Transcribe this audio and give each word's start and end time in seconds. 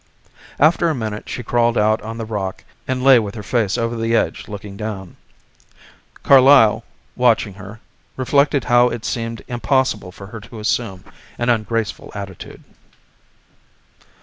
After 0.59 0.89
a 0.89 0.95
minute 0.95 1.29
she 1.29 1.43
crawled 1.43 1.77
out 1.77 2.01
on 2.01 2.17
the 2.17 2.25
rock 2.25 2.63
and 2.87 3.03
lay 3.03 3.19
with 3.19 3.35
her 3.35 3.43
face 3.43 3.77
over 3.77 3.95
the 3.95 4.15
edge 4.15 4.47
looking 4.47 4.75
down. 4.75 5.15
Carlyle, 6.23 6.83
watching 7.15 7.53
her, 7.53 7.79
reflected 8.17 8.63
how 8.63 8.89
it 8.89 9.05
seemed 9.05 9.43
impossible 9.47 10.11
for 10.11 10.25
her 10.25 10.39
to 10.39 10.59
assume 10.59 11.03
an 11.37 11.49
ungraceful 11.49 12.11
attitude. 12.15 12.63